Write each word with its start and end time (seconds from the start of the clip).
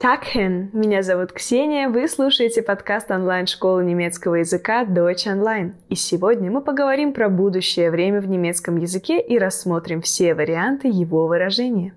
Такхен! 0.00 0.70
Меня 0.72 1.02
зовут 1.02 1.32
Ксения, 1.32 1.88
вы 1.88 2.06
слушаете 2.06 2.62
подкаст 2.62 3.10
онлайн-школы 3.10 3.84
немецкого 3.84 4.36
языка 4.36 4.84
Deutsch 4.84 5.26
Online. 5.26 5.72
И 5.88 5.96
сегодня 5.96 6.52
мы 6.52 6.60
поговорим 6.60 7.12
про 7.12 7.28
будущее 7.28 7.90
время 7.90 8.20
в 8.20 8.28
немецком 8.28 8.76
языке 8.76 9.20
и 9.20 9.36
рассмотрим 9.38 10.00
все 10.00 10.36
варианты 10.36 10.86
его 10.86 11.26
выражения. 11.26 11.94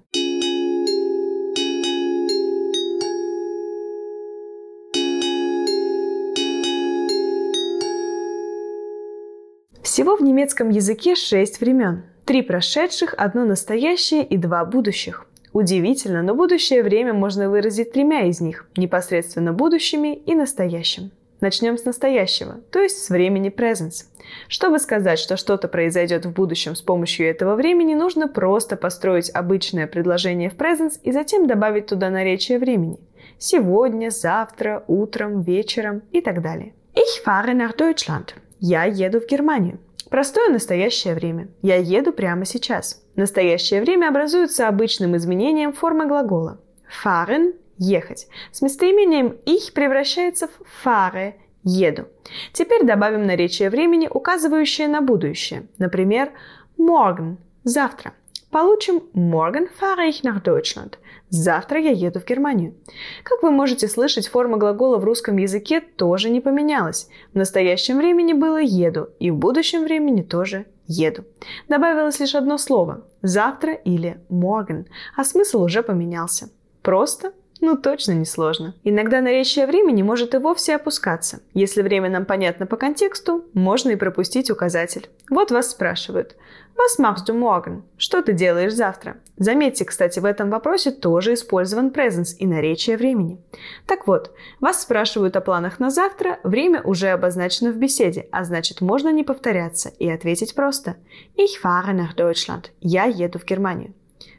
Всего 9.83 10.15
в 10.15 10.23
немецком 10.23 10.69
языке 10.69 11.13
шесть 11.13 11.61
времен. 11.61 12.05
Три 12.25 12.41
прошедших, 12.41 13.13
одно 13.15 13.45
настоящее 13.45 14.25
и 14.25 14.37
два 14.37 14.65
будущих. 14.65 15.27
Удивительно, 15.53 16.21
но 16.21 16.33
будущее 16.33 16.81
время 16.81 17.13
можно 17.13 17.49
выразить 17.49 17.91
тремя 17.91 18.27
из 18.27 18.39
них– 18.39 18.67
непосредственно 18.77 19.51
будущими 19.51 20.15
и 20.15 20.33
настоящим. 20.33 21.11
Начнем 21.41 21.77
с 21.77 21.85
настоящего, 21.85 22.61
то 22.71 22.79
есть 22.79 23.03
с 23.03 23.09
времени 23.09 23.49
presence. 23.49 24.05
Чтобы 24.47 24.77
сказать, 24.77 25.17
что 25.17 25.37
что-то 25.37 25.67
произойдет 25.67 26.25
в 26.25 26.31
будущем 26.31 26.75
с 26.75 26.81
помощью 26.81 27.27
этого 27.27 27.55
времени, 27.55 27.95
нужно 27.95 28.27
просто 28.27 28.77
построить 28.77 29.31
обычное 29.33 29.87
предложение 29.87 30.51
в 30.51 30.55
presence 30.55 30.99
и 31.01 31.11
затем 31.11 31.47
добавить 31.47 31.87
туда 31.87 32.11
наречие 32.11 32.59
времени. 32.59 32.99
Сегодня, 33.39 34.11
завтра, 34.11 34.83
утром, 34.87 35.41
вечером 35.41 36.03
и 36.11 36.21
так 36.21 36.43
далее. 36.43 36.73
Ich 36.93 37.25
fahre 37.25 37.53
nach 37.55 37.75
Deutschland. 37.75 38.35
Я 38.59 38.83
еду 38.83 39.19
в 39.19 39.25
Германию. 39.25 39.79
Простое 40.11 40.49
настоящее 40.49 41.15
время. 41.15 41.47
Я 41.63 41.77
еду 41.77 42.13
прямо 42.13 42.45
сейчас. 42.45 43.00
Настоящее 43.15 43.81
время 43.81 44.09
образуется 44.09 44.67
обычным 44.67 45.17
изменением 45.17 45.73
формы 45.73 46.07
глагола. 46.07 46.59
Fahren– 47.03 47.53
ехать. 47.77 48.27
С 48.51 48.61
местоимением 48.61 49.37
ich 49.45 49.73
превращается 49.73 50.47
в 50.47 50.87
fahre– 50.87 51.33
еду. 51.63 52.07
Теперь 52.53 52.85
добавим 52.85 53.25
наречие 53.25 53.69
времени, 53.69 54.07
указывающее 54.09 54.87
на 54.87 55.01
будущее. 55.01 55.67
Например, 55.77 56.31
morgen– 56.77 57.37
завтра. 57.63 58.13
Получим 58.49 59.03
morgen 59.13 59.69
fahre 59.79 60.09
ich 60.09 60.23
nach 60.23 60.43
Deutschland. 60.43 60.95
Завтра 61.29 61.79
я 61.79 61.91
еду 61.91 62.19
в 62.19 62.25
Германию. 62.25 62.75
Как 63.23 63.41
вы 63.43 63.51
можете 63.51 63.87
слышать, 63.87 64.27
форма 64.27 64.57
глагола 64.57 64.97
в 64.97 65.05
русском 65.05 65.37
языке 65.37 65.79
тоже 65.79 66.29
не 66.29 66.41
поменялась. 66.41 67.07
В 67.31 67.37
настоящем 67.37 67.97
времени 67.97 68.33
было 68.33 68.59
«еду», 68.59 69.07
и 69.19 69.31
в 69.31 69.37
будущем 69.37 69.83
времени 69.83 70.21
тоже 70.21 70.65
«еду». 70.87 71.23
Добавилось 71.69 72.19
лишь 72.19 72.35
одно 72.35 72.57
слово– 72.57 73.05
«завтра» 73.21 73.73
или 73.73 74.19
«morgen», 74.29 74.85
а 75.15 75.23
смысл 75.23 75.63
уже 75.63 75.83
поменялся. 75.83 76.49
Просто 76.81 77.33
ну, 77.61 77.77
точно 77.77 78.13
не 78.13 78.25
сложно. 78.25 78.73
Иногда 78.83 79.21
наречие 79.21 79.67
времени 79.67 80.01
может 80.01 80.33
и 80.33 80.39
вовсе 80.39 80.75
опускаться. 80.75 81.41
Если 81.53 81.83
время 81.83 82.09
нам 82.09 82.25
понятно 82.25 82.65
по 82.65 82.75
контексту, 82.75 83.45
можно 83.53 83.91
и 83.91 83.95
пропустить 83.95 84.49
указатель. 84.49 85.09
Вот 85.29 85.51
вас 85.51 85.69
спрашивают. 85.69 86.35
Was 86.81 86.97
du 86.97 87.33
morgen? 87.33 87.83
Что 87.97 88.23
ты 88.23 88.33
делаешь 88.33 88.73
завтра? 88.73 89.17
Заметьте, 89.37 89.85
кстати, 89.85 90.19
в 90.19 90.25
этом 90.25 90.49
вопросе 90.49 90.91
тоже 90.91 91.33
использован 91.33 91.89
presence 91.89 92.35
и 92.39 92.47
наречие 92.47 92.97
времени. 92.97 93.39
Так 93.85 94.07
вот, 94.07 94.31
вас 94.59 94.81
спрашивают 94.81 95.35
о 95.35 95.41
планах 95.41 95.79
на 95.79 95.91
завтра, 95.91 96.39
время 96.43 96.81
уже 96.81 97.09
обозначено 97.09 97.71
в 97.71 97.77
беседе, 97.77 98.27
а 98.31 98.43
значит 98.45 98.81
можно 98.81 99.11
не 99.11 99.23
повторяться 99.23 99.89
и 99.99 100.09
ответить 100.09 100.55
просто. 100.55 100.95
Ich 101.35 101.61
fahre 101.63 101.93
nach 101.93 102.15
Deutschland. 102.15 102.71
Я 102.79 103.05
еду 103.05 103.37
в 103.37 103.45
Германию. 103.45 103.93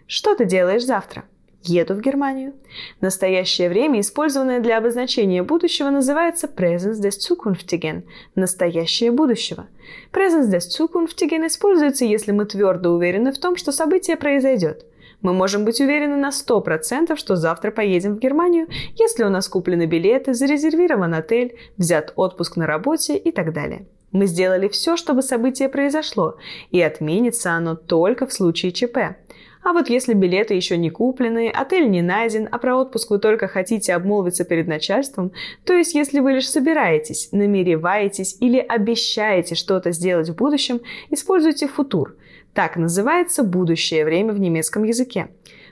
Что 0.08 0.34
ты 0.34 0.44
делаешь 0.44 0.84
завтра? 0.84 1.24
Еду 1.64 1.94
в 1.94 2.00
Германию. 2.00 2.54
Настоящее 3.00 3.68
время, 3.68 4.00
использованное 4.00 4.60
для 4.60 4.78
обозначения 4.78 5.42
будущего, 5.42 5.90
называется 5.90 6.46
Presens 6.46 7.00
des 7.00 7.18
Zukünftigen– 7.18 8.02
настоящее 8.34 9.10
будущего. 9.10 9.66
Presens 10.12 10.50
des 10.50 10.68
Zukünftigen 10.68 11.46
используется, 11.46 12.04
если 12.04 12.32
мы 12.32 12.44
твердо 12.44 12.90
уверены 12.90 13.32
в 13.32 13.38
том, 13.38 13.56
что 13.56 13.72
событие 13.72 14.16
произойдет. 14.16 14.86
Мы 15.22 15.32
можем 15.32 15.64
быть 15.64 15.80
уверены 15.80 16.16
на 16.16 16.30
100%, 16.30 17.16
что 17.16 17.36
завтра 17.36 17.70
поедем 17.70 18.16
в 18.16 18.18
Германию, 18.18 18.66
если 18.96 19.22
у 19.22 19.30
нас 19.30 19.48
куплены 19.48 19.86
билеты, 19.86 20.34
зарезервирован 20.34 21.14
отель, 21.14 21.56
взят 21.76 22.12
отпуск 22.16 22.56
на 22.56 22.66
работе 22.66 23.16
и 23.16 23.30
так 23.30 23.52
далее. 23.52 23.86
Мы 24.10 24.26
сделали 24.26 24.68
все, 24.68 24.96
чтобы 24.96 25.22
событие 25.22 25.68
произошло, 25.68 26.36
и 26.70 26.82
отменится 26.82 27.52
оно 27.52 27.76
только 27.76 28.26
в 28.26 28.32
случае 28.32 28.72
ЧП. 28.72 29.16
А 29.62 29.72
вот 29.72 29.88
если 29.88 30.12
билеты 30.14 30.54
еще 30.54 30.76
не 30.76 30.90
куплены, 30.90 31.48
отель 31.48 31.88
не 31.88 32.02
найден, 32.02 32.48
а 32.50 32.58
про 32.58 32.76
отпуск 32.76 33.10
вы 33.10 33.18
только 33.18 33.46
хотите 33.46 33.94
обмолвиться 33.94 34.44
перед 34.44 34.66
начальством, 34.66 35.30
то 35.64 35.72
есть 35.72 35.94
если 35.94 36.18
вы 36.18 36.32
лишь 36.32 36.48
собираетесь, 36.48 37.28
намереваетесь 37.30 38.36
или 38.40 38.58
обещаете 38.58 39.54
что-то 39.54 39.92
сделать 39.92 40.30
в 40.30 40.34
будущем, 40.34 40.80
используйте 41.10 41.68
футур. 41.68 42.16
Так 42.54 42.76
называется 42.76 43.44
будущее 43.44 44.04
время 44.04 44.32
в 44.32 44.40
немецком 44.40 44.82
языке. 44.82 45.28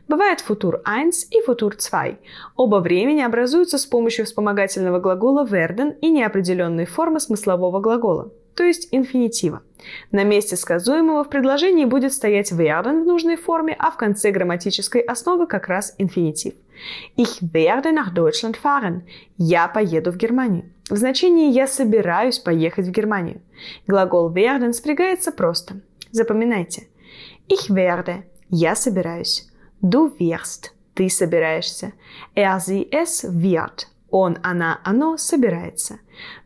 Бывает 0.08 0.40
футур 0.40 0.80
1 0.84 1.10
и 1.30 1.40
футур 1.42 1.76
2. 1.76 2.06
Оба 2.56 2.76
времени 2.76 3.20
образуются 3.22 3.76
с 3.76 3.86
помощью 3.86 4.24
вспомогательного 4.24 4.98
глагола 4.98 5.44
werden 5.44 5.96
и 6.00 6.10
неопределенной 6.10 6.86
формы 6.86 7.20
смыслового 7.20 7.80
глагола 7.80 8.30
то 8.60 8.66
есть 8.66 8.88
инфинитива. 8.90 9.62
На 10.12 10.22
месте 10.22 10.54
сказуемого 10.54 11.24
в 11.24 11.30
предложении 11.30 11.86
будет 11.86 12.12
стоять 12.12 12.52
werden 12.52 13.04
в 13.04 13.06
нужной 13.06 13.36
форме, 13.36 13.74
а 13.78 13.90
в 13.90 13.96
конце 13.96 14.32
грамматической 14.32 15.00
основы 15.00 15.46
как 15.46 15.66
раз 15.66 15.94
инфинитив. 15.96 16.52
Ich 17.16 17.40
werde 17.40 17.90
nach 17.90 18.12
Deutschland 18.12 18.58
fahren. 18.62 19.00
Я 19.38 19.66
поеду 19.66 20.12
в 20.12 20.18
Германию. 20.18 20.64
В 20.90 20.96
значении 20.96 21.50
«я 21.50 21.66
собираюсь 21.66 22.38
поехать 22.38 22.86
в 22.86 22.90
Германию». 22.90 23.40
Глагол 23.86 24.30
werden 24.30 24.74
спрягается 24.74 25.32
просто. 25.32 25.80
Запоминайте. 26.10 26.88
Ich 27.48 27.70
werde. 27.70 28.24
Я 28.50 28.74
собираюсь. 28.74 29.48
Du 29.80 30.14
wirst. 30.18 30.72
Ты 30.92 31.08
собираешься. 31.08 31.94
Er, 32.36 32.60
sie, 32.60 32.90
es 32.92 33.24
wird. 33.24 33.86
Он, 34.10 34.36
она, 34.42 34.80
оно 34.84 35.16
собирается. 35.16 35.98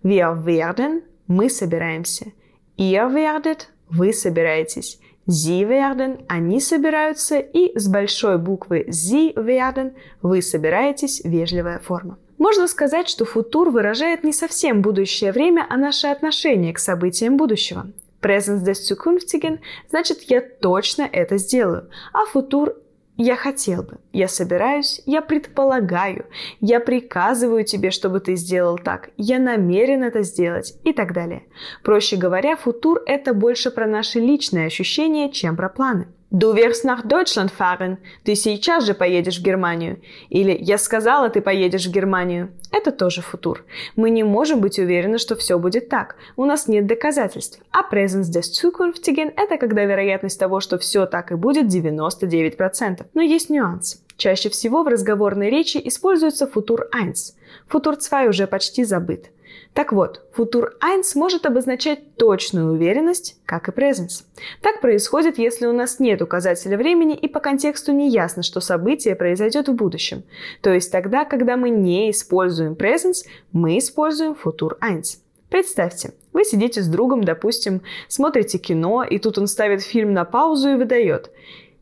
Wir 0.04 0.44
werden 0.46 1.02
мы 1.27 1.49
собираемся. 1.51 2.33
Ihr 2.77 3.12
werdet– 3.12 3.69
вы 3.89 4.12
собираетесь. 4.12 4.99
Sie 5.27 5.67
werden– 5.69 6.25
они 6.29 6.61
собираются. 6.61 7.39
И 7.39 7.79
с 7.79 7.89
большой 7.89 8.39
буквы 8.39 8.87
Sie 8.89 9.35
werden– 9.35 9.95
вы 10.23 10.43
собираетесь– 10.43 11.23
вежливая 11.25 11.79
форма. 11.79 12.19
Можно 12.39 12.67
сказать, 12.67 13.09
что 13.09 13.25
футур 13.25 13.71
выражает 13.71 14.25
не 14.25 14.33
совсем 14.33 14.83
будущее 14.83 15.33
время, 15.33 15.67
а 15.69 15.77
наше 15.77 16.09
отношение 16.09 16.73
к 16.73 16.79
событиям 16.79 17.37
будущего. 17.37 17.87
Presence 18.21 18.65
des 18.65 18.81
Zukünftigen 18.91 19.61
значит 19.91 20.23
«я 20.23 20.41
точно 20.41 21.09
это 21.11 21.37
сделаю», 21.37 21.91
а 22.12 22.25
футур 22.25 22.75
я 23.16 23.36
хотел 23.36 23.82
бы, 23.82 23.98
я 24.12 24.26
собираюсь, 24.26 25.00
я 25.06 25.22
предполагаю, 25.22 26.26
я 26.60 26.80
приказываю 26.80 27.64
тебе, 27.64 27.91
чтобы 27.91 28.20
ты 28.20 28.34
сделал 28.34 28.76
так, 28.76 29.10
я 29.16 29.38
намерен 29.38 30.02
это 30.02 30.22
сделать. 30.22 30.75
И 30.84 30.92
так 30.92 31.12
далее. 31.12 31.44
Проще 31.82 32.16
говоря, 32.16 32.56
футур– 32.56 33.00
это 33.06 33.32
больше 33.32 33.70
про 33.70 33.86
наши 33.86 34.19
личные 34.19 34.66
ощущения, 34.66 35.30
чем 35.30 35.56
про 35.56 35.69
планы. 35.69 36.08
Du 36.31 36.55
wirst 36.57 36.85
nach 36.85 37.03
Deutschland 37.03 37.53
fahren. 37.53 37.99
Ты 38.25 38.35
сейчас 38.35 38.85
же 38.85 38.95
поедешь 38.95 39.39
в 39.39 39.43
Германию. 39.43 40.01
Или 40.31 40.57
я 40.61 40.79
сказала, 40.79 41.29
ты 41.29 41.41
поедешь 41.41 41.87
в 41.87 41.93
Германию. 41.93 42.51
Это 42.73 42.91
тоже 42.91 43.23
футур. 43.23 43.65
Мы 43.95 44.11
не 44.11 44.25
можем 44.25 44.61
быть 44.61 44.79
уверены, 44.79 45.19
что 45.19 45.37
все 45.37 45.59
будет 45.59 45.89
так. 45.89 46.17
У 46.37 46.45
нас 46.45 46.67
нет 46.67 46.87
доказательств. 46.87 47.61
А 47.71 47.83
presence 47.89 48.31
des 48.33 48.51
Zukünftigen– 48.51 49.33
это 49.37 49.59
когда 49.59 49.85
вероятность 49.85 50.41
того, 50.41 50.61
что 50.61 50.79
все 50.79 51.07
так 51.07 51.31
и 51.31 51.37
будет 51.37 51.67
99%. 51.67 53.06
Но 53.15 53.23
есть 53.23 53.51
нюанс. 53.51 54.03
Чаще 54.17 54.49
всего 54.49 54.83
в 54.83 54.89
разговорной 54.89 55.51
речи 55.51 55.81
используется 55.85 56.47
футур 56.47 56.87
1. 56.93 57.15
Футур 57.69 57.97
2 57.97 58.25
уже 58.25 58.47
почти 58.47 58.85
забыт. 58.85 59.31
Так 59.75 59.93
вот, 59.93 60.23
футур 60.32 60.76
1 60.81 61.03
может 61.17 61.47
обозначать 61.47 62.15
точную 62.15 62.73
уверенность, 62.73 63.41
как 63.44 63.69
и 63.69 63.73
presence. 63.73 64.23
Так 64.62 64.81
происходит, 64.81 65.37
если 65.37 65.67
у 65.67 65.73
нас 65.73 65.99
нет 65.99 66.23
указателя 66.23 66.76
времени 66.76 67.17
и 67.17 67.26
по 67.26 67.41
контексту 67.41 67.91
не 67.93 68.09
ясно, 68.09 68.44
что 68.44 68.61
событие 68.61 69.17
произойдет 69.17 69.69
в 69.69 69.75
будущем. 69.75 70.23
То 70.62 70.73
есть 70.73 70.93
тогда, 70.93 71.25
когда 71.25 71.56
мы 71.56 71.71
не 71.71 72.12
используем 72.12 72.75
presence, 72.75 73.26
мы 73.50 73.79
используем 73.79 74.37
футур 74.37 74.76
1. 74.81 75.03
Представьте, 75.50 76.15
вы 76.32 76.44
сидите 76.44 76.81
с 76.81 76.87
другом, 76.87 77.25
допустим, 77.25 77.82
смотрите 78.06 78.59
кино, 78.59 79.03
и 79.03 79.19
тут 79.19 79.38
он 79.38 79.49
ставит 79.49 79.82
фильм 79.82 80.12
на 80.12 80.25
паузу 80.25 80.70
и 80.70 80.75
выдает 80.77 81.31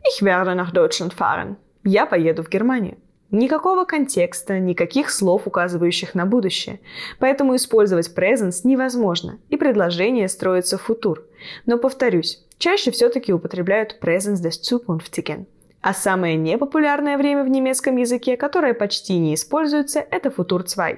«Ich 0.02 0.22
werde 0.22 0.54
nach 0.54 0.72
Deutschland 0.72 1.14
fahren». 1.14 1.56
Я 1.84 2.06
поеду 2.06 2.42
в 2.42 2.48
Германию. 2.48 2.96
Никакого 3.32 3.86
контекста, 3.86 4.58
никаких 4.58 5.10
слов, 5.10 5.46
указывающих 5.46 6.14
на 6.14 6.26
будущее. 6.26 6.80
Поэтому 7.18 7.56
использовать 7.56 8.12
presence 8.14 8.60
невозможно, 8.62 9.38
и 9.48 9.56
предложение 9.56 10.28
строится 10.28 10.76
в 10.76 10.82
футур. 10.82 11.24
Но 11.64 11.78
повторюсь, 11.78 12.44
чаще 12.58 12.90
все-таки 12.90 13.32
употребляют 13.32 13.98
presence 14.02 14.42
des 14.42 14.60
Zukünftigen. 14.60 15.46
А 15.82 15.94
самое 15.94 16.36
непопулярное 16.36 17.18
время 17.18 17.42
в 17.42 17.48
немецком 17.48 17.96
языке, 17.96 18.36
которое 18.36 18.72
почти 18.72 19.18
не 19.18 19.34
используется, 19.34 19.98
это 19.98 20.30
футур 20.30 20.62
2. 20.62 20.90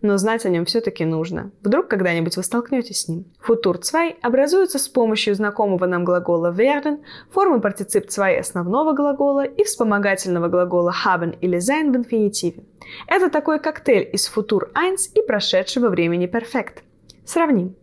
Но 0.00 0.16
знать 0.16 0.46
о 0.46 0.48
нем 0.48 0.64
все-таки 0.64 1.04
нужно. 1.04 1.50
Вдруг 1.60 1.88
когда-нибудь 1.88 2.38
вы 2.38 2.42
столкнетесь 2.42 3.02
с 3.02 3.08
ним. 3.08 3.26
Футур 3.38 3.78
2 3.78 4.12
образуется 4.22 4.78
с 4.78 4.88
помощью 4.88 5.34
знакомого 5.34 5.84
нам 5.84 6.06
глагола 6.06 6.54
werden, 6.54 7.00
формы 7.30 7.60
партицип 7.60 8.08
2 8.08 8.38
основного 8.38 8.94
глагола 8.94 9.44
и 9.44 9.62
вспомогательного 9.62 10.48
глагола 10.48 10.94
haben 11.04 11.36
или 11.42 11.58
sein 11.58 11.92
в 11.92 11.96
инфинитиве. 11.96 12.64
Это 13.08 13.28
такой 13.28 13.58
коктейль 13.58 14.08
из 14.10 14.26
футур 14.26 14.70
1 14.72 14.96
и 15.16 15.20
прошедшего 15.20 15.90
времени 15.90 16.26
перфект. 16.26 16.82
Сравним. 17.26 17.76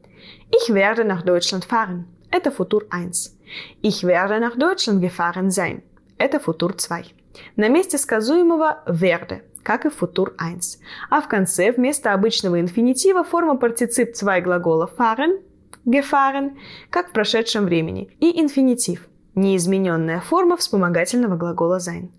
Ich 0.50 0.74
werde 0.74 1.04
nach 1.04 1.24
Deutschland 1.24 1.68
fahren. 1.70 2.06
Это 2.32 2.50
футур 2.50 2.88
1. 2.90 3.38
Ich 3.84 4.04
werde 4.04 4.40
nach 4.40 4.58
Deutschland 4.58 5.04
gefahren 5.04 5.52
sein. 5.52 5.84
Это 6.18 6.40
футур 6.40 6.74
2. 6.74 6.98
На 7.56 7.68
месте 7.70 7.98
сказуемого 7.98 8.84
werde, 8.88 9.42
как 9.64 9.86
и 9.86 9.90
футур 9.90 10.34
1. 10.38 10.60
А 11.10 11.22
в 11.22 11.28
конце 11.28 11.72
вместо 11.72 12.14
обычного 12.14 12.60
инфинитива 12.60 13.24
форма 13.24 13.56
партицип 13.56 14.16
2 14.20 14.42
глагола 14.42 14.90
fahren, 14.98 15.42
gefahren, 15.86 16.58
как 16.90 17.10
в 17.10 17.12
прошедшем 17.12 17.66
времени, 17.66 18.10
и 18.20 18.42
инфинитив, 18.42 19.08
неизмененная 19.36 20.20
форма 20.20 20.58
вспомогательного 20.58 21.38
глагола 21.38 21.78
sein. 21.78 22.10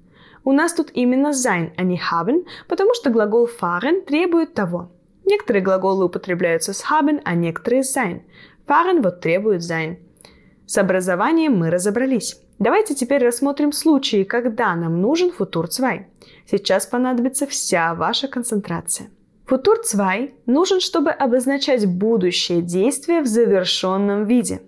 У 0.44 0.52
нас 0.52 0.72
тут 0.72 0.90
именно 0.94 1.32
sein, 1.32 1.72
а 1.76 1.82
не 1.82 1.98
haben, 1.98 2.44
потому 2.68 2.94
что 2.94 3.10
глагол 3.10 3.48
fahren 3.48 4.04
требует 4.06 4.54
того. 4.54 4.92
Некоторые 5.24 5.62
глаголы 5.62 6.06
употребляются 6.06 6.72
с 6.72 6.84
haben, 6.84 7.20
а 7.24 7.34
некоторые 7.34 7.82
sein. 7.82 8.22
Fahren 8.66 9.02
вот 9.02 9.20
требует 9.20 9.62
sein. 9.62 9.96
С 10.66 10.78
образованием 10.78 11.56
мы 11.56 11.70
разобрались. 11.70 12.40
Давайте 12.58 12.94
теперь 12.94 13.24
рассмотрим 13.24 13.72
случаи, 13.72 14.24
когда 14.24 14.74
нам 14.74 15.00
нужен 15.00 15.30
футур 15.30 15.68
2. 15.68 16.06
Сейчас 16.50 16.86
понадобится 16.86 17.46
вся 17.46 17.94
ваша 17.94 18.26
концентрация. 18.26 19.10
Футур 19.46 19.78
2 19.90 20.14
нужен, 20.46 20.80
чтобы 20.80 21.10
обозначать 21.10 21.86
будущее 21.86 22.60
действие 22.60 23.22
в 23.22 23.26
завершенном 23.26 24.24
виде. 24.24 24.60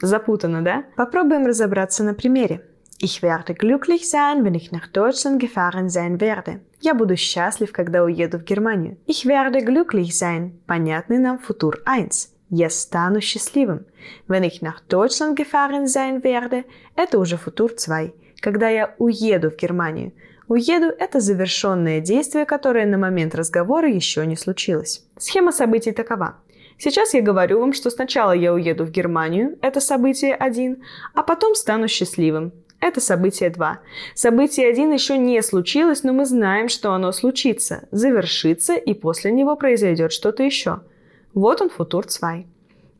Запутано, 0.00 0.62
да? 0.62 0.84
Попробуем 0.96 1.46
разобраться 1.46 2.04
на 2.04 2.14
примере. 2.14 2.64
Ich 3.00 3.22
werde 3.22 3.54
glücklich 3.54 4.10
sein, 4.10 4.44
wenn 4.44 4.54
ich 4.54 4.72
nach 4.72 4.88
Deutschland 4.88 5.40
gefahren 5.40 5.88
sein 5.88 6.20
werde. 6.20 6.60
Я 6.80 6.94
буду 6.94 7.16
счастлив, 7.16 7.72
когда 7.72 8.02
уеду 8.02 8.38
в 8.38 8.44
Германию. 8.44 8.96
Ich 9.06 9.24
werde 9.24 9.60
glücklich 9.64 10.12
sein. 10.16 10.60
Понятный 10.66 11.18
нам 11.18 11.38
футур 11.38 11.80
1. 11.86 12.37
Я 12.50 12.70
стану 12.70 13.20
счастливым. 13.20 13.84
Wenn 14.26 14.42
ich 14.42 14.62
nach 14.62 14.80
Deutschland 14.88 15.36
gefahren 15.36 15.86
sein 15.86 16.22
werde, 16.24 16.64
это 16.96 17.18
уже 17.18 17.36
футур 17.36 17.74
2, 17.74 18.12
когда 18.40 18.70
я 18.70 18.94
уеду 18.98 19.50
в 19.50 19.56
Германию. 19.56 20.12
Уеду– 20.48 20.86
это 20.98 21.20
завершенное 21.20 22.00
действие, 22.00 22.46
которое 22.46 22.86
на 22.86 22.96
момент 22.96 23.34
разговора 23.34 23.90
еще 23.90 24.24
не 24.24 24.34
случилось. 24.34 25.04
Схема 25.18 25.52
событий 25.52 25.92
такова. 25.92 26.36
Сейчас 26.78 27.12
я 27.12 27.20
говорю 27.20 27.60
вам, 27.60 27.74
что 27.74 27.90
сначала 27.90 28.32
я 28.32 28.54
уеду 28.54 28.86
в 28.86 28.90
Германию, 28.90 29.58
это 29.60 29.80
событие 29.80 30.34
1, 30.34 30.82
а 31.14 31.22
потом 31.22 31.54
стану 31.54 31.86
счастливым. 31.86 32.52
Это 32.80 33.02
событие 33.02 33.50
2. 33.50 33.80
Событие 34.14 34.70
1 34.70 34.90
еще 34.92 35.18
не 35.18 35.42
случилось, 35.42 36.02
но 36.02 36.14
мы 36.14 36.24
знаем, 36.24 36.70
что 36.70 36.92
оно 36.94 37.12
случится, 37.12 37.88
завершится, 37.90 38.74
и 38.74 38.94
после 38.94 39.32
него 39.32 39.54
произойдет 39.54 40.12
что-то 40.12 40.42
еще– 40.44 40.80
вот 41.38 41.60
он 41.60 41.70
футур 41.70 42.06
2. 42.06 42.44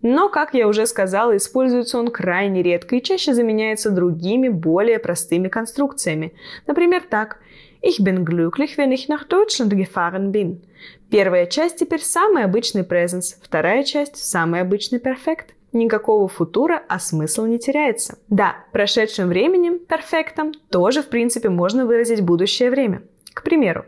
Но, 0.03 0.29
как 0.29 0.55
я 0.55 0.69
уже 0.69 0.87
сказала, 0.87 1.37
используется 1.37 1.99
он 1.99 2.09
крайне 2.09 2.63
редко 2.63 2.97
и 2.97 3.03
чаще 3.03 3.35
заменяется 3.35 3.91
другими, 3.91 4.49
более 4.49 4.99
простыми 4.99 5.49
конструкциями. 5.49 6.33
Например, 6.67 7.03
так. 7.09 7.39
Ich 7.81 8.01
bin 8.01 8.25
glücklich, 8.25 8.77
wenn 8.77 8.91
ich 8.91 9.09
nach 9.09 9.25
Deutschland 9.25 9.73
gefahren 9.73 10.33
bin. 10.33 10.63
Первая 11.11 11.47
часть 11.47 11.77
теперь 11.77 12.01
самый 12.01 12.45
обычный 12.45 12.83
presence, 12.83 13.37
вторая 13.41 13.85
часть 13.85 14.17
самый 14.17 14.61
обычный 14.61 14.99
perfect. 14.99 15.51
Никакого 15.73 16.29
футура, 16.29 16.83
а 16.89 16.99
смысл 16.99 17.45
не 17.45 17.59
теряется. 17.59 18.19
Да, 18.29 18.57
прошедшим 18.73 19.29
временем, 19.29 19.79
перфектом, 19.79 20.53
тоже 20.71 21.03
в 21.03 21.09
принципе 21.09 21.51
можно 21.51 21.87
выразить 21.87 22.23
будущее 22.23 22.71
время. 22.71 23.03
К 23.35 23.43
примеру, 23.43 23.85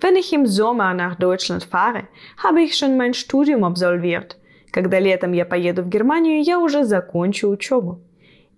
Wenn 0.00 0.16
ich 0.16 0.32
im 0.32 0.46
Sommer 0.46 0.94
nach 0.94 1.16
Deutschland 1.16 1.64
fahre, 1.64 2.08
habe 2.36 2.62
ich 2.62 2.76
schon 2.76 2.96
mein 2.96 3.14
Studium 3.14 3.64
absolviert. 3.64 4.36
Когда 4.72 4.98
летом 4.98 5.32
я 5.32 5.44
поеду 5.44 5.82
в 5.82 5.88
Германию, 5.88 6.42
я 6.42 6.58
уже 6.58 6.84
закончу 6.84 7.48
учебу. 7.48 8.00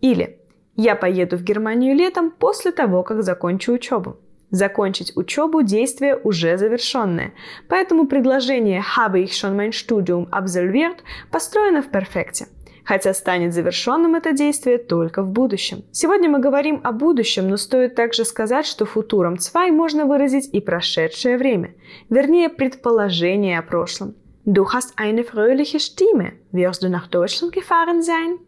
Или 0.00 0.38
я 0.77 0.97
поеду 0.97 1.37
в 1.37 1.43
Германию 1.43 1.94
летом 1.94 2.31
после 2.31 2.73
того, 2.73 3.03
как 3.03 3.23
закончу 3.23 3.73
учебу. 3.73 4.17
Закончить 4.50 5.17
учебу– 5.17 5.62
действие 5.62 6.17
уже 6.17 6.56
завершенное, 6.56 7.33
поэтому 7.69 8.06
предложение 8.06 8.81
«habe 8.97 9.25
ich 9.25 9.32
schon 9.32 9.56
mein 9.56 9.73
Studium 9.73 10.29
absolviert» 10.31 10.99
построено 11.32 11.82
в 11.82 11.91
перфекте 11.91 12.47
хотя 12.87 13.12
станет 13.12 13.53
завершенным 13.53 14.15
это 14.15 14.33
действие 14.33 14.79
только 14.79 15.23
в 15.23 15.29
будущем. 15.29 15.85
Сегодня 15.91 16.31
мы 16.31 16.38
говорим 16.38 16.81
о 16.85 16.93
будущем, 16.93 17.49
но 17.49 17.56
стоит 17.56 17.94
также 17.94 18.25
сказать, 18.25 18.67
что 18.67 18.87
футуром 18.87 19.37
2 19.37 19.69
можно 19.69 20.06
выразить 20.06 20.49
и 20.55 20.61
прошедшее 20.61 21.37
время, 21.37 21.75
вернее 22.09 22.49
предположение 22.49 23.59
о 23.59 23.62
прошлом. 23.62 24.15
Du 24.47 24.65
hast 24.73 24.94
eine 24.97 25.25
fröhliche 25.25 25.81
Stimme. 25.81 26.35
Wirst 26.53 26.85
du 26.85 26.88
nach 26.88 27.09
Deutschland 27.09 27.53
gefahren 27.53 28.00
sein? 28.00 28.38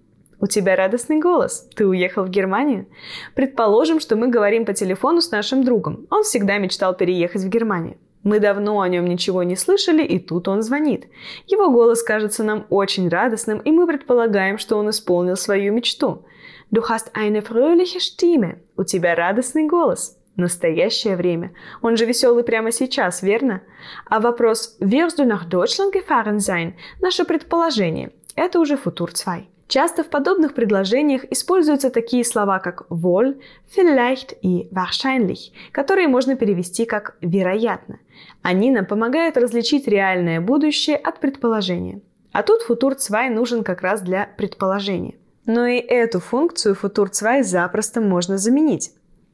У 0.40 0.46
тебя 0.46 0.76
радостный 0.76 1.18
голос. 1.18 1.68
Ты 1.74 1.84
уехал 1.84 2.22
в 2.22 2.30
Германию? 2.30 2.86
Предположим, 3.34 3.98
что 3.98 4.14
мы 4.14 4.28
говорим 4.28 4.64
по 4.64 4.72
телефону 4.72 5.20
с 5.20 5.32
нашим 5.32 5.64
другом. 5.64 6.06
Он 6.10 6.22
всегда 6.22 6.58
мечтал 6.58 6.96
переехать 6.96 7.42
в 7.42 7.48
Германию. 7.48 7.96
Мы 8.22 8.40
давно 8.40 8.80
о 8.80 8.88
нем 8.88 9.06
ничего 9.06 9.42
не 9.42 9.56
слышали, 9.56 10.02
и 10.02 10.18
тут 10.18 10.48
он 10.48 10.62
звонит. 10.62 11.06
Его 11.46 11.70
голос 11.70 12.02
кажется 12.02 12.42
нам 12.44 12.66
очень 12.70 13.08
радостным, 13.08 13.58
и 13.58 13.70
мы 13.70 13.86
предполагаем, 13.86 14.58
что 14.58 14.76
он 14.76 14.90
исполнил 14.90 15.36
свою 15.36 15.72
мечту. 15.72 16.24
Du 16.70 16.82
hast 16.88 17.12
eine 17.14 17.42
fröhliche 17.42 18.00
Stimme. 18.00 18.58
У 18.76 18.84
тебя 18.84 19.14
радостный 19.14 19.66
голос. 19.66 20.18
Настоящее 20.36 21.16
время. 21.16 21.52
Он 21.82 21.96
же 21.96 22.04
веселый 22.04 22.44
прямо 22.44 22.70
сейчас, 22.70 23.22
верно? 23.22 23.62
А 24.06 24.20
вопрос 24.20 24.76
«Wirst 24.80 25.18
du 25.18 25.24
nach 25.24 25.48
Deutschland 25.48 25.92
gefahren 25.92 26.38
sein?»– 26.38 26.74
наше 27.00 27.24
предположение. 27.24 28.12
Это 28.36 28.60
уже 28.60 28.76
футур 28.76 29.12
2. 29.12 29.46
Часто 29.68 30.02
в 30.02 30.08
подобных 30.08 30.54
предложениях 30.54 31.24
используются 31.30 31.90
такие 31.90 32.24
слова, 32.24 32.58
как 32.58 32.86
wohl, 32.88 33.38
vielleicht 33.76 34.34
и 34.40 34.66
wahrscheinlich, 34.72 35.52
которые 35.72 36.08
можно 36.08 36.36
перевести 36.36 36.86
как 36.86 37.18
«вероятно». 37.20 37.98
Они 38.42 38.70
нам 38.70 38.86
помогают 38.86 39.36
различить 39.36 39.86
реальное 39.86 40.40
будущее 40.40 40.96
от 40.96 41.20
предположения. 41.20 42.00
А 42.32 42.42
тут 42.42 42.62
футур 42.62 42.96
2 42.96 43.28
нужен 43.28 43.62
как 43.62 43.82
раз 43.82 44.00
для 44.00 44.30
предположения. 44.38 45.16
Но 45.44 45.66
и 45.66 45.76
эту 45.76 46.20
функцию 46.20 46.74
футур 46.74 47.10
2 47.10 47.42
запросто 47.42 48.00
можно 48.00 48.38
заменить. 48.38 48.92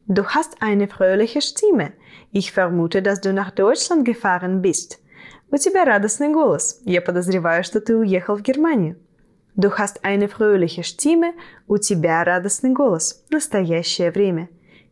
Du 0.09 0.25
hast 0.35 0.59
eine 0.61 0.88
fröhliche 0.88 1.41
Stimme. 1.41 1.93
Ich 2.33 2.53
vermute, 2.53 3.03
dass 3.03 3.21
du 3.21 3.33
nach 3.33 3.53
Deutschland 3.53 4.05
gefahren 4.05 4.61
bist. 4.61 4.99
У 5.53 5.57
тебя 5.59 5.85
радостный 5.85 6.31
голос. 6.31 6.81
Я 6.85 7.00
подозреваю, 7.00 7.62
что 7.62 7.81
ты 7.81 7.97
уехал 7.97 8.37
в 8.37 8.43
Германию. 8.43 8.97
Du 9.56 9.70
hast 9.78 10.04
eine 10.04 10.28
fröhliche 10.28 10.82
Stimme, 10.82 11.32
у 11.68 11.78
тебя 11.78 12.25
радостный 12.25 12.73
голос. 12.73 13.25
Настоящее 13.30 14.11
время. 14.11 14.49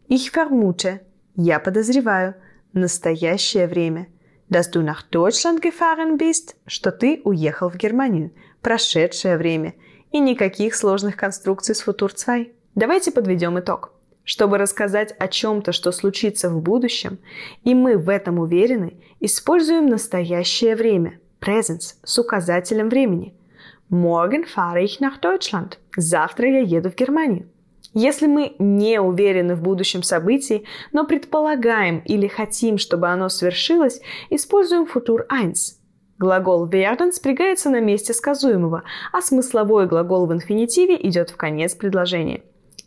Ich 0.09 0.31
vermute, 0.31 1.00
я 1.35 1.59
подозреваю. 1.59 2.37
Настоящее 2.73 3.66
время. 3.66 4.07
Dass 4.49 4.71
du 4.71 4.83
nach 4.83 5.02
Deutschland 5.11 5.62
gefahren 5.62 6.16
bist, 6.16 6.54
что 6.66 6.92
ты 6.92 7.21
уехал 7.25 7.71
в 7.71 7.76
Германию. 7.76 8.31
Прошедшее 8.61 9.37
время. 9.37 9.75
И 10.12 10.21
никаких 10.21 10.76
сложных 10.76 11.16
конструкций 11.16 11.75
с 11.75 11.81
футур 11.81 12.12
2. 12.12 12.45
Давайте 12.76 13.11
подведем 13.11 13.59
итог. 13.59 13.92
Чтобы 14.23 14.59
рассказать 14.59 15.12
о 15.19 15.26
чем-то, 15.26 15.73
что 15.73 15.90
случится 15.90 16.49
в 16.49 16.62
будущем, 16.62 17.19
и 17.64 17.75
мы 17.75 17.99
в 17.99 18.09
этом 18.09 18.38
уверены, 18.38 18.95
используем 19.19 19.87
настоящее 19.87 20.76
время, 20.76 21.19
presence, 21.40 21.97
с 22.04 22.19
указателем 22.21 22.88
времени– 22.88 23.35
Morgen 23.93 24.47
fahre 24.47 24.81
ich 24.81 25.01
nach 25.01 25.19
Deutschland. 25.19 25.77
Завтра 25.99 26.49
я 26.49 26.61
еду 26.61 26.91
в 26.91 26.97
Германию. 26.97 27.51
Если 27.93 28.27
мы 28.27 28.57
не 28.59 28.99
уверены 28.99 29.55
в 29.55 29.61
будущем 29.61 30.03
событии, 30.03 30.65
но 30.93 31.05
предполагаем 31.05 31.99
или 32.07 32.27
хотим, 32.27 32.79
чтобы 32.79 33.09
оно 33.09 33.29
свершилось, 33.29 34.01
используем 34.31 34.87
футур 34.87 35.27
1. 35.29 35.53
Глагол 36.19 36.67
werden 36.71 37.13
спрягается 37.13 37.69
на 37.69 37.81
месте 37.81 38.15
сказуемого, 38.15 38.83
а 39.13 39.21
смысловой 39.21 39.87
глагол 39.87 40.27
в 40.27 40.33
инфинитиве 40.33 40.97
идет 41.07 41.29
в 41.29 41.37
конец 41.37 41.75
предложения. 41.75 42.45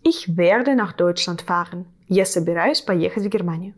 Ich 0.07 0.37
werde 0.37 0.75
nach 0.75 0.93
Deutschland 0.93 1.41
fahren. 1.41 1.87
Я 2.07 2.25
собираюсь 2.25 2.79
поехать 2.79 3.23
в 3.23 3.29
Германию. 3.29 3.73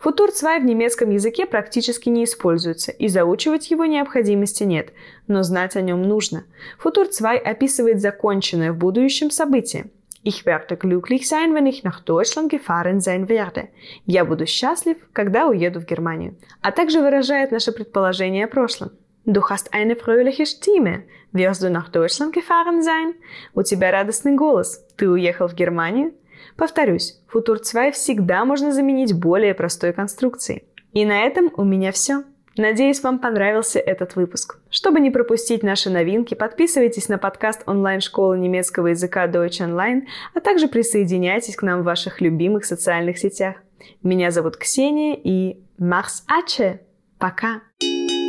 Футур 0.00 0.30
2 0.30 0.58
в 0.58 0.64
немецком 0.66 1.08
языке 1.08 1.46
практически 1.46 2.10
не 2.10 2.24
используется, 2.24 2.92
и 2.92 3.08
заучивать 3.08 3.70
его 3.70 3.86
необходимости 3.86 4.64
нет, 4.64 4.92
но 5.26 5.42
знать 5.42 5.74
о 5.74 5.80
нем 5.80 6.02
нужно. 6.02 6.44
Футур 6.78 7.08
2 7.08 7.38
описывает 7.38 8.02
законченное 8.02 8.72
в 8.72 8.76
будущем 8.76 9.30
событие. 9.30 9.86
Ich 10.22 10.44
werde 10.44 10.76
glücklich 10.76 11.26
sein, 11.26 11.54
wenn 11.54 11.66
ich 11.66 11.84
nach 11.84 12.00
Deutschland 12.00 12.50
gefahren 12.50 13.00
sein 13.00 13.26
werde. 13.26 13.70
Я 14.04 14.26
буду 14.26 14.44
счастлив, 14.44 14.98
когда 15.14 15.46
уеду 15.46 15.80
в 15.80 15.86
Германию. 15.86 16.36
А 16.60 16.70
также 16.70 17.00
выражает 17.00 17.50
наше 17.50 17.72
предположение 17.72 18.44
о 18.44 18.48
прошлом. 18.48 18.90
Du 19.26 19.42
hast 19.50 19.74
eine 19.74 19.96
fröhliche 19.96 20.46
Stimme. 20.46 21.02
Wirst 21.32 21.60
du 21.60 21.68
nach 21.68 21.88
Deutschland 21.88 22.32
gefahren 22.32 22.80
sein? 22.80 23.14
У 23.54 23.62
тебя 23.62 23.90
радостный 23.90 24.36
голос. 24.36 24.84
Ты 24.96 25.08
уехал 25.08 25.48
в 25.48 25.54
Германию? 25.54 26.14
Повторюсь, 26.56 27.20
футур 27.26 27.58
2 27.58 27.90
всегда 27.90 28.44
можно 28.44 28.72
заменить 28.72 29.12
более 29.12 29.52
простой 29.52 29.92
конструкцией. 29.92 30.62
И 30.92 31.04
на 31.04 31.24
этом 31.24 31.50
у 31.56 31.64
меня 31.64 31.90
все. 31.90 32.22
Надеюсь, 32.56 33.02
вам 33.02 33.18
понравился 33.18 33.80
этот 33.80 34.14
выпуск. 34.14 34.60
Чтобы 34.70 35.00
не 35.00 35.10
пропустить 35.10 35.64
наши 35.64 35.90
новинки, 35.90 36.34
подписывайтесь 36.34 37.08
на 37.08 37.18
подкаст 37.18 37.64
онлайн-школы 37.66 38.38
немецкого 38.38 38.86
языка 38.86 39.26
Deutsch 39.26 39.60
Online, 39.60 40.06
а 40.34 40.40
также 40.40 40.68
присоединяйтесь 40.68 41.56
к 41.56 41.62
нам 41.62 41.80
в 41.80 41.84
ваших 41.84 42.20
любимых 42.20 42.64
социальных 42.64 43.18
сетях. 43.18 43.56
Меня 44.04 44.30
зовут 44.30 44.56
Ксения 44.56 45.18
и 45.22 45.60
Ache! 45.80 46.78
Пока! 47.18 47.60
Пока! 47.80 48.25